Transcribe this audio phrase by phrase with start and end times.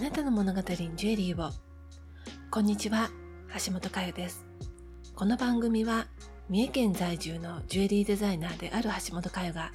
[0.00, 1.52] なたの物語にジュエリーを。
[2.50, 3.10] こんにちは
[3.66, 4.46] 橋本佳代です。
[5.14, 6.06] この番組は
[6.48, 9.72] 三重県在住のジュエリーデザイナーである橋本佳代が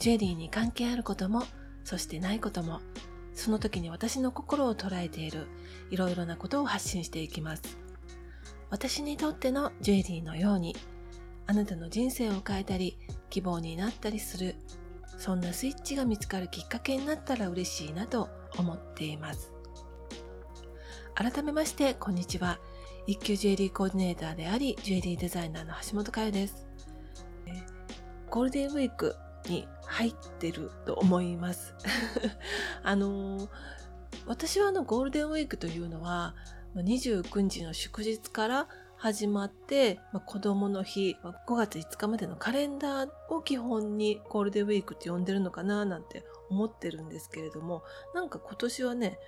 [0.00, 1.44] ジュエリーに関係あることも
[1.84, 2.80] そしてないことも
[3.34, 5.46] その時に私の心を捉えている
[5.92, 7.78] いろいろなことを発信していきます。
[8.70, 10.74] 私にとってのジュエリーのように
[11.46, 12.98] あなたの人生を変えたり
[13.30, 14.56] 希望になったりする
[15.18, 19.57] そんなスイッチが見つかるきっかけになったら嬉しいなと思っています。
[21.18, 22.60] 改めましてこんにちは。
[23.08, 26.68] 一級ジュエリーコーディネーターでありジュエリーデザイナーの橋本佳代です。
[28.30, 29.16] ゴールデンウィーク
[29.48, 31.74] に入ってると思います。
[32.84, 33.48] あの
[34.28, 36.36] 私はあのゴールデンウィークというのは
[36.76, 47.82] 29日の祝日から始まって、まあ、子供の日、まあ、5月5日までのカレンダーを基本にゴールデンウィークって呼んでるのかななんて思ってるんですけれども、
[48.14, 49.18] なんか今年はね、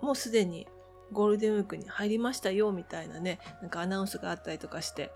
[0.00, 0.66] もうすでに
[1.12, 5.12] ゴールデンウィークに入りましたよみたいなね、なんかアナウンスがあったりとかして、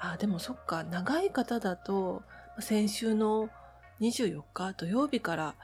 [0.00, 2.22] あ、でもそっか、長い方だと、
[2.58, 3.48] 先週の
[4.00, 5.54] 24日土曜日から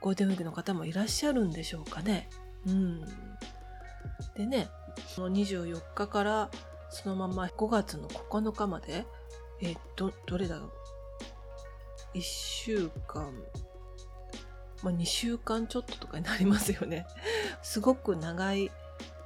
[0.00, 2.28] ゴールデンウィークの方もいらっしゃるんでしょうかね。
[2.66, 3.00] うん。
[4.34, 4.68] でね、
[5.08, 6.50] その24日から
[6.90, 9.06] そのまま5月の9日まで、
[9.62, 10.70] えど、どれだろう
[12.14, 13.32] ？1週間、
[14.82, 17.06] まあ、2週間ちょっととかになりますよね。
[17.62, 18.70] すごく長い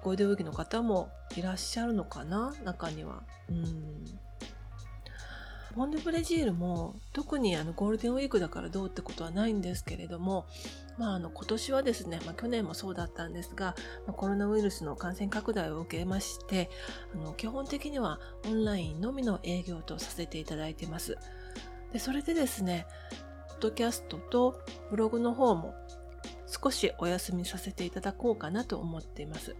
[0.04, 2.54] ゴールデンウィークの方もいらっしゃるのかな？
[2.62, 3.22] 中には。
[3.48, 4.04] うん。
[5.74, 10.46] モンデブレジールも特にあのゴールデンウィークだからどうってことはないんですけれども、
[10.98, 13.74] まあ、あの今年はですね、まあ、去年もそうだったんですが、
[14.06, 16.70] まあ、コロナウイルスの感染拡大を受けまして
[17.12, 21.18] あの基本的にはオンラインのみの営業とさせていただいてます。
[21.92, 22.86] でそれでですね
[23.48, 25.74] ポッドキャストとブログの方も
[26.46, 29.56] 少しお休みさせていただこうかなと思っています。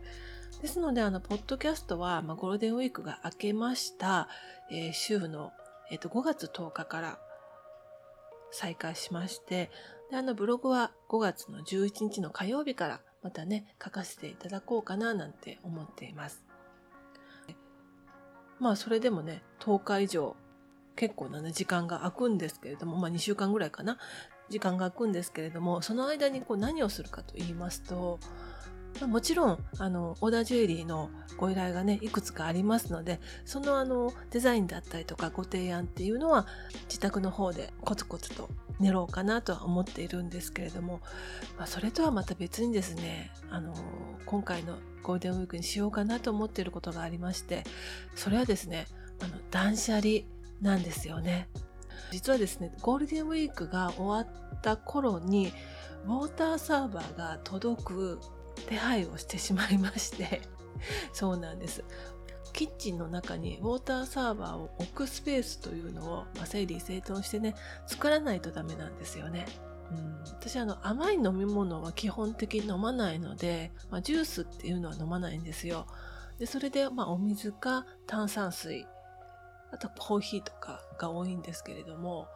[0.65, 4.29] ですので、あの、ポッドキャストは、まあ、ゴールデンウィークが明けました、
[4.71, 5.53] えー、週の
[5.91, 7.19] えっ、と、5月10日から
[8.51, 9.71] 再開しまして、
[10.11, 16.43] で、あの、ブログは5月の11日の火曜日からまたね、書かせていただこうかななんて思っています。
[18.59, 20.35] まあ、それでもね、10日以上、
[20.97, 23.99] 結構なね、時間が空くんですけれども、まあ2週間ぐらいかな、
[24.49, 28.19] 時間が空くんですけれども、その間にこう何をするかと言いますと、
[29.07, 36.47] もちろん、あの、オーダージュエリーのご依頼がね、いくつかありますので、そのあの、デザインだったりとかご提案っていうのは、
[36.89, 41.01] 自宅の方でコツコツと練ろうかなとは思っているんですけれども、
[41.59, 43.75] まあ、それとはまた別にですね、あの、
[44.27, 47.65] 今回のゴールデンウィークにしようかなと思っていることがありまして、
[48.15, 48.87] それはですね、
[49.21, 50.21] あの、断捨離
[50.61, 51.49] なんですよね。
[52.11, 55.53] 実はですね、ゴールデンウィークが終わった頃に、
[56.07, 58.21] ウォーターサーバーが届く
[58.69, 60.43] 手配をしてしまいまして
[61.13, 61.85] そうなんです。
[62.53, 67.57] キッチンの中にウォーターサーバーを置くスペースというのを、まあ、整理整頓してね、
[67.89, 69.47] 作らないとダメなんですよね。
[69.91, 75.87] うん、私あの甘い飲み物は基本的に飲まないので、まあ、ジュースっていうのは飲まないんですよ。
[76.39, 78.87] で、それでまあお水か炭酸水、
[79.73, 82.29] あとコーヒーとかが多いんですけれども、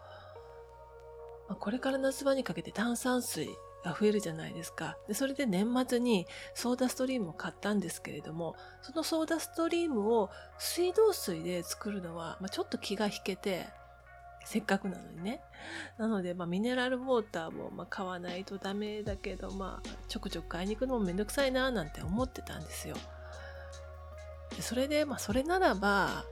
[1.48, 3.48] まあ、これから夏場にかけて炭酸水
[3.88, 4.96] が増えるじゃないですか。
[5.06, 13.66] で、それで年末にソーダストリームを買ったんですけれども、そのソーダストリームを水道水で作るのは、まあ、ちょっと気が引けて、
[14.44, 15.42] せっかくなのにね。
[15.98, 22.96] なので、まあ、ミネラルウォーターも、まあ、買わないとダメだけど、まあ、ちょくちょく買いに行くのもめんどくさいな、なんて思ってたんですよ。
[24.56, 26.24] でそれで、まあ、それならば、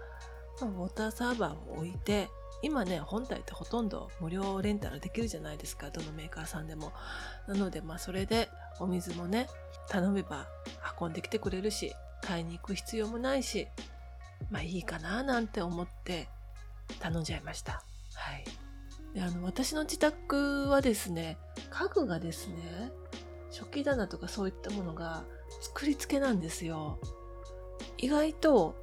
[0.60, 2.28] まあ、ウォーターサーバーを置いて、
[2.66, 6.92] 今ね、本体ってほとんど無料レンタルできるじゃないですか、どのメーカーさんでも。
[7.46, 8.48] なので、まあそれで
[8.80, 9.46] お水もね、
[9.88, 10.48] 頼めば
[11.00, 13.68] 運んできてくれるし、買いに行く必要もないし、
[14.50, 16.28] まあいいかななんて思って
[16.98, 17.84] 頼んじゃいました。
[18.14, 18.44] はい。
[19.14, 21.38] で、あの、私の自宅はですね、
[21.70, 22.90] 家具がですね、
[23.52, 25.22] 食器棚とかそういったものが
[25.60, 26.98] 作り付けなんですよ。
[27.96, 28.74] 意外と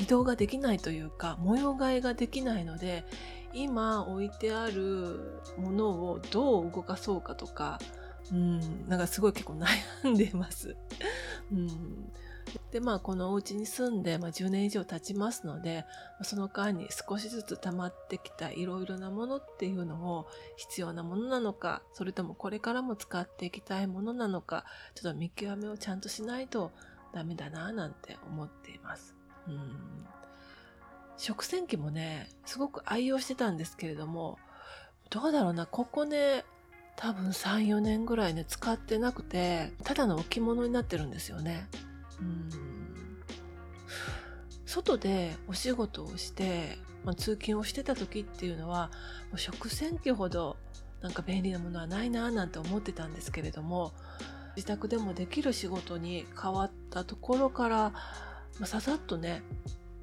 [0.00, 3.04] 移動ができないというか模様替えができないので
[3.52, 7.78] 今置いてあるものをどう動かそうかとか
[8.32, 10.76] うんなんかすごい結構悩んでます。
[11.52, 12.12] うん
[12.72, 15.84] でまあこのお家に住んで、まあ、10年以上経ちますので
[16.22, 20.26] その間に少しずつ溜まってきたいろいろなものっていうのを
[20.56, 24.64] 必要なものなのかそれともこれからも使っていきたいものなのか
[24.96, 26.72] ちょっと見極めをちゃんとしないと
[27.12, 29.19] ダメだななんて思っています。
[29.48, 30.06] うん。
[31.16, 34.38] 食洗機もね、すごく愛用してたんですけれども、
[35.10, 36.44] どうだろうな、ここね、
[37.00, 41.66] 多分34年ぐらいね使ってなくてただの置物になってるんですよね
[42.20, 42.50] うん
[44.66, 48.90] 外でお仕事をして、まあ、通勤をしてた時っていうのは
[49.30, 50.58] もう食洗機ほど
[51.00, 53.92] なんか便利なものはないななんて思ってたんですけれども
[54.56, 57.92] 自宅でもできる仕事に変わったところから、
[58.60, 59.42] まあ、ささっとね、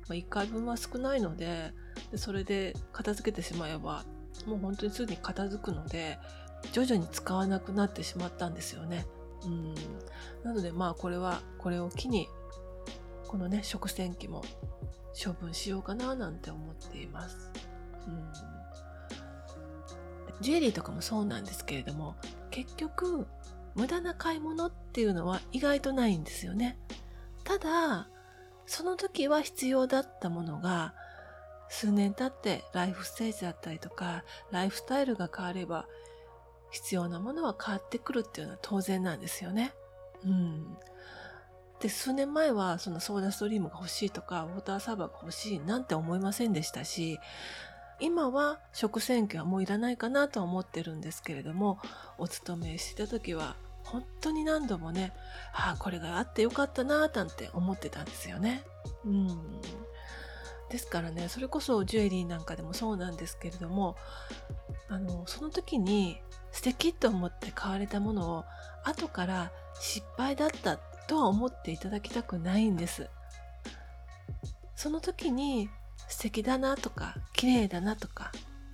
[0.09, 1.71] まあ、1回分は少ないので
[2.11, 4.03] でそれで片付けてしまえば
[4.45, 6.17] もう本当にすぐに片付くので
[6.71, 9.05] 徐々に使わなくなってしまったんですよね。
[9.45, 9.75] うん
[10.43, 12.27] なのでまあこれはこれを機に
[13.27, 14.43] このね食洗機も
[15.23, 17.51] 処分しようかななんて思っています。
[18.07, 18.57] うん
[20.41, 22.15] ジュエリーとかもそうなんですけれども
[22.51, 23.25] 結局
[23.75, 26.77] 無駄な買い物っていうのは意外とないんですよね。
[27.43, 28.07] ただ
[28.67, 30.93] その時は必要だったものが
[31.69, 35.87] 数年経ってライフステージだったりとかライフスタイルが変われば
[36.71, 39.73] 必要なものは変わってくるっていうのは当然なんですよね。
[40.25, 40.77] うん。
[41.79, 47.19] で、数年前はそのソーダストリームが欲しいとか、ウォーターサーバーが欲しいなんて思いませんでしたし、
[47.99, 51.79] 今は食洗機はもういらないかなとは思ってるんですけれども、
[52.17, 53.55] お勤めしてた時は
[53.91, 55.13] 本当に何度もね、
[55.53, 58.63] ああ、これがあってよかったななんて思ってたんですよね。
[59.05, 59.61] うん。
[60.69, 63.95] ですからね、それこそジュエリーなんかでもそうなんですけれども、
[64.89, 68.45] あの、その時に素敵と思って買われたものを
[68.83, 73.09] 後から失敗だったとは思っていただきたくないんです。
[74.75, 75.69] その時に
[76.09, 78.31] 素敵だなとか綺麗だなとか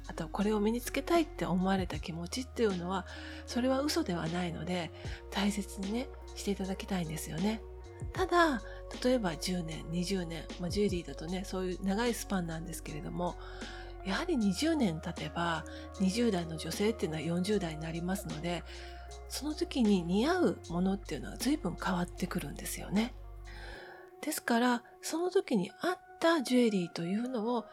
[0.08, 3.06] あとこれを身につけたいって思われた気持ちっていうのは
[3.46, 4.92] それは嘘ではないので
[5.32, 7.62] 大切にねしていただきたいんですよね。
[8.12, 8.62] ただ
[9.04, 13.36] 例えば10年20年、まあ、ジュエリーだとねそういう長いスパンなんですけれども
[14.06, 15.64] やはり20年経てば
[16.02, 18.64] 20代の女性っていうのは40代になりますので
[19.30, 23.14] その時に似合うものっていうのは随分変わってくるんですよね。
[24.22, 27.66] ですからその時に合ったジュエリーというのを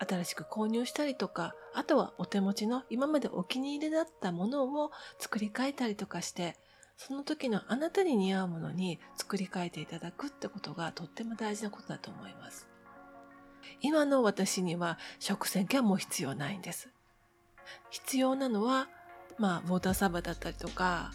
[0.00, 6.56] 新しく購入したりとかあとはお手持ちの今までお気に入りだったものを作り変えたりとかして
[6.96, 12.68] その時のあなたに似合うものに作り変えていただくってことがとっても大事なことだと思います。
[13.80, 16.88] 今の私には食洗機はもう必要ないんです。
[17.90, 18.88] 必要なのは
[19.38, 21.12] まあ、ウォーターサーバーだったりとか、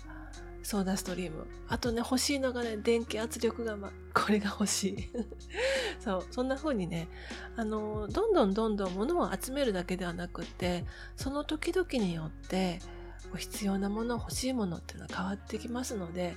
[0.63, 1.45] ソーダストリーム。
[1.67, 3.91] あとね、欲しいのがね、電気圧力釜。
[4.13, 5.09] これが欲しい。
[5.99, 7.09] そう、そんな風にね、
[7.55, 10.85] あの、どんどんどんどん物を集めるだけではなくって、
[11.17, 12.79] その時々によって、
[13.37, 16.35] 必要なもの、欲しいものっていうのは変わってきますので、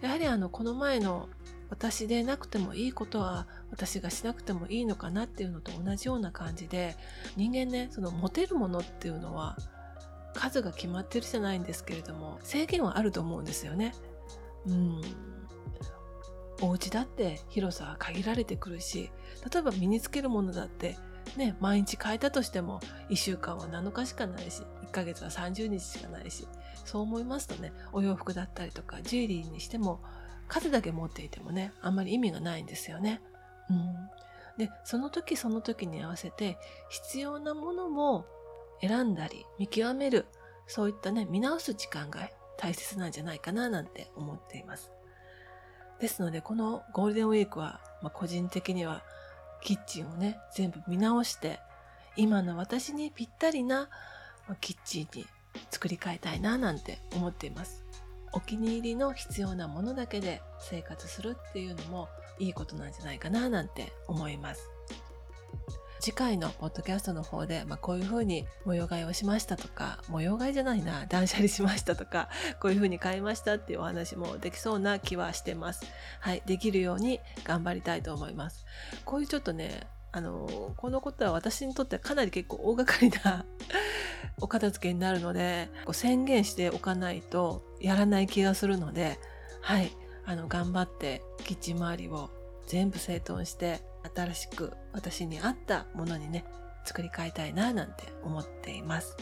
[0.00, 1.28] やはりあの、この前の
[1.70, 6.96] 私でなくてもいいことは私がしなくてもいいのかなっていうのと同じような感じで、
[7.36, 9.56] 人間ね、その持てるものっていうのは、
[10.34, 13.94] 数が決まってるじゃないんですけれども制限はあると思うんですよね。
[14.66, 15.02] うん
[16.60, 19.10] お家だって広さは限られてくるし
[19.52, 20.96] 例えば身につけるものだって
[21.36, 22.80] ね毎日変えたとしても
[23.10, 26.46] 1週間は7日しかないし1ヶ月は30日しかないし
[26.84, 30.00] そう思いますとねお洋服だったりとかジュエリーにしても
[30.46, 33.22] 数だけ持っていてもねあんまり意味がないんですよね。
[33.70, 33.94] うん、
[34.58, 36.58] でその時その時に合わせて
[36.90, 38.26] 必要なものも
[38.82, 40.26] 選んだり見極める
[40.66, 42.28] そういったね見直す時間が
[42.58, 44.90] 大切なんじゃないかななんて思っています。
[46.00, 49.02] ですのでこのゴールデンウィークは、まあ、個人的には
[49.62, 51.60] キッチンをね全部見直して
[52.16, 53.88] 今の私にぴったりな
[54.60, 55.26] キッチンに
[55.70, 57.84] 作り変えたいななんて思っています。
[58.32, 64.70] お気に入りの必要なものだけで生活するっていうのもいいことなんじゃないかななんて思います。
[66.02, 72.28] 次回のポッドキャストの方で、まあ、こういうふうに模様替えをしましたとか、模様替えじゃないな、断捨離しましたとか、
[72.60, 75.86] こういうふうに買いましたっていうお話もできそうな気はしてます。
[76.18, 78.66] はい、できるように頑張りたいと思います。
[79.04, 83.46] こういうちょっとね、あの、このことは私にとってはかなり結構大掛かりな
[84.42, 89.20] お片付けになるので、こう宣言しておかないとやらない気がするので、
[89.60, 89.92] はい、
[90.24, 92.28] あの、頑張ってキッチン周りを
[92.66, 96.44] 全部整頓して新しく私に合ったものにね
[96.84, 99.16] 作り変えたいななんて思っています。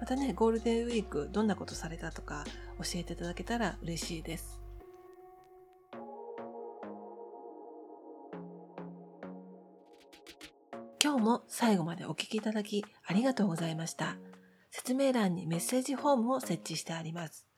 [0.00, 2.44] またねゴールデンウィークどんなことされたとか
[2.78, 4.60] 教えていただけたら嬉しいです。
[11.02, 14.16] 今日も最後までお聞きいただきありがとうございました。
[14.70, 17.51] 説明欄にメッセージフォームを設置してあります。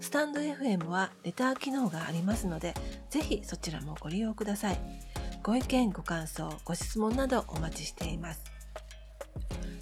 [0.00, 2.74] スタンド FM はレター機能がありますので、
[3.10, 4.78] ぜひそちらもご利用ください。
[5.42, 8.42] ご意見、ご感想、ご質問などお待ちしています。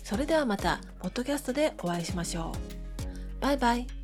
[0.02, 3.40] それではまた、ポッドキャストでお会いしましょう。
[3.40, 3.97] バイバイ。